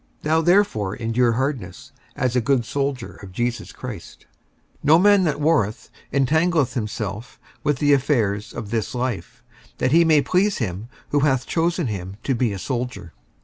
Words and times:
55:002:003 0.23 0.23
Thou 0.23 0.41
therefore 0.41 0.95
endure 0.95 1.31
hardness, 1.33 1.91
as 2.15 2.35
a 2.35 2.41
good 2.41 2.65
soldier 2.65 3.17
of 3.17 3.31
Jesus 3.31 3.71
Christ. 3.71 4.25
55:002:004 4.77 4.77
No 4.85 4.97
man 4.97 5.23
that 5.25 5.39
warreth 5.39 5.91
entangleth 6.11 6.73
himself 6.73 7.39
with 7.63 7.77
the 7.77 7.93
affairs 7.93 8.51
of 8.51 8.71
this 8.71 8.95
life; 8.95 9.43
that 9.77 9.91
he 9.91 10.03
may 10.03 10.23
please 10.23 10.57
him 10.57 10.89
who 11.09 11.19
hath 11.19 11.45
chosen 11.45 11.85
him 11.85 12.17
to 12.23 12.33
be 12.33 12.51
a 12.51 12.57
soldier. 12.57 13.13